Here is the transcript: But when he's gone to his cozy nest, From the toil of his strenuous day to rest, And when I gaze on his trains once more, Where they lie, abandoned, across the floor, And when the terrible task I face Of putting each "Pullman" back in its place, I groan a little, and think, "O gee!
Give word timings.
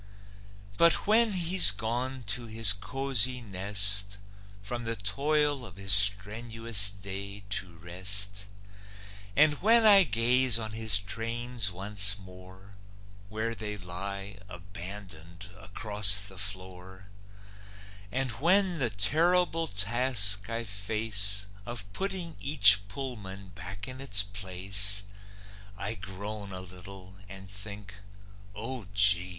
But 0.79 1.05
when 1.05 1.33
he's 1.33 1.69
gone 1.69 2.23
to 2.23 2.47
his 2.47 2.73
cozy 2.73 3.39
nest, 3.39 4.17
From 4.63 4.83
the 4.83 4.95
toil 4.95 5.63
of 5.63 5.75
his 5.75 5.93
strenuous 5.93 6.89
day 6.89 7.43
to 7.51 7.75
rest, 7.77 8.45
And 9.35 9.61
when 9.61 9.85
I 9.85 10.01
gaze 10.05 10.57
on 10.57 10.71
his 10.71 10.97
trains 10.97 11.71
once 11.71 12.17
more, 12.17 12.71
Where 13.29 13.53
they 13.53 13.77
lie, 13.77 14.39
abandoned, 14.49 15.51
across 15.55 16.19
the 16.21 16.39
floor, 16.39 17.05
And 18.11 18.31
when 18.41 18.79
the 18.79 18.89
terrible 18.89 19.67
task 19.67 20.49
I 20.49 20.63
face 20.63 21.45
Of 21.63 21.93
putting 21.93 22.35
each 22.39 22.87
"Pullman" 22.87 23.49
back 23.49 23.87
in 23.87 24.01
its 24.01 24.23
place, 24.23 25.03
I 25.77 25.93
groan 25.93 26.51
a 26.51 26.61
little, 26.61 27.17
and 27.29 27.47
think, 27.51 27.97
"O 28.55 28.87
gee! 28.95 29.29